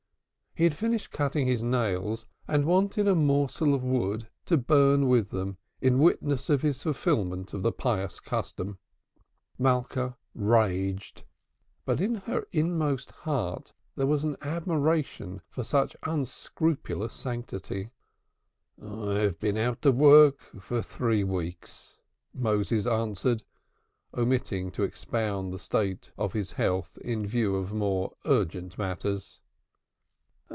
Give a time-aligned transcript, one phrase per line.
[0.53, 5.29] He had finished cutting his nails, and wanted a morsel of wood to burn with
[5.29, 8.77] them in witness of his fulfilment of the pious custom.
[9.57, 11.23] Malka raged,
[11.85, 17.91] but in her inmost heart there was admiration for such unscrupulous sanctity.
[18.83, 22.01] "I have been out of work for three weeks,"
[22.33, 23.43] Moses answered,
[24.13, 29.39] omitting to expound the state of his health in view of more urgent matters.